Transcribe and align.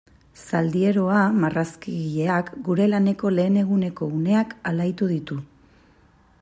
Zaldieroa 0.45 1.19
marrazkigileak 1.43 2.49
gure 2.69 2.89
laneko 2.95 3.33
lehen 3.37 3.61
eguneko 3.65 4.09
uneak 4.21 4.57
alaitu 4.71 5.11
ditu. 5.13 5.41